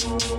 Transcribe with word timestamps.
Thank 0.00 0.38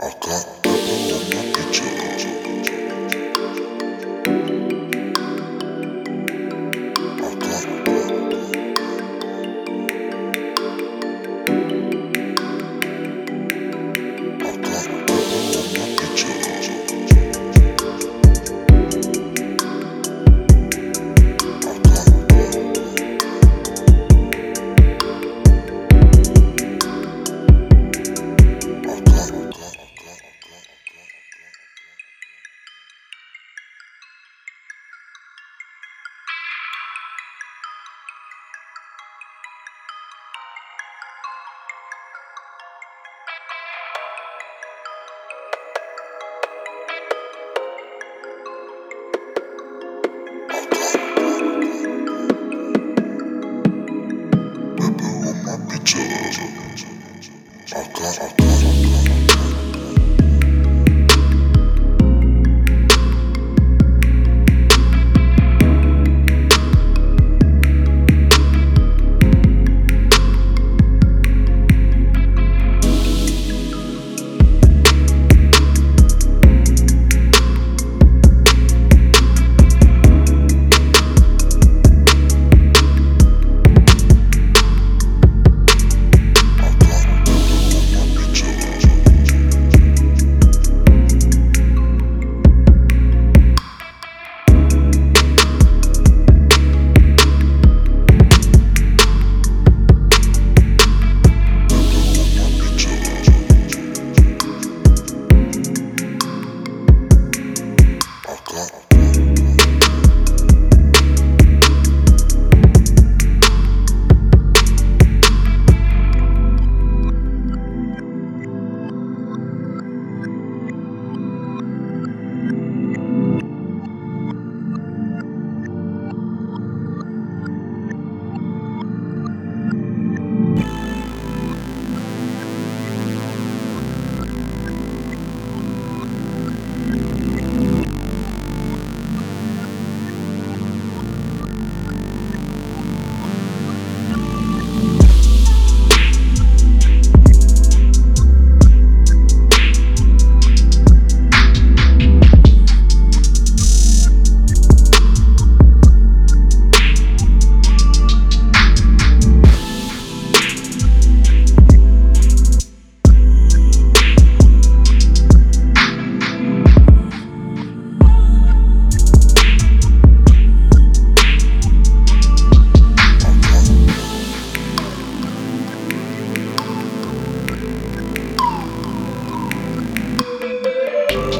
I 0.00 0.10
got 0.10 0.62
the 0.62 0.70
element 0.70 1.74
to 1.74 2.07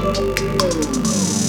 Música 0.08 1.47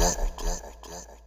Aqua. 0.00 1.17